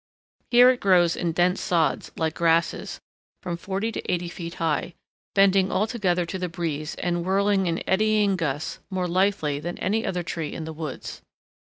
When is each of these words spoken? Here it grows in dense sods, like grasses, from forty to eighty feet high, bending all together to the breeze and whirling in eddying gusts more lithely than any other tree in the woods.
Here 0.49 0.71
it 0.71 0.79
grows 0.79 1.15
in 1.15 1.31
dense 1.31 1.61
sods, 1.61 2.11
like 2.17 2.33
grasses, 2.33 2.99
from 3.43 3.55
forty 3.55 3.91
to 3.91 4.11
eighty 4.11 4.29
feet 4.29 4.55
high, 4.55 4.95
bending 5.35 5.71
all 5.71 5.85
together 5.85 6.25
to 6.25 6.39
the 6.39 6.49
breeze 6.49 6.95
and 6.95 7.23
whirling 7.23 7.67
in 7.67 7.83
eddying 7.87 8.35
gusts 8.35 8.79
more 8.89 9.07
lithely 9.07 9.59
than 9.59 9.77
any 9.77 10.03
other 10.03 10.23
tree 10.23 10.53
in 10.53 10.65
the 10.65 10.73
woods. 10.73 11.21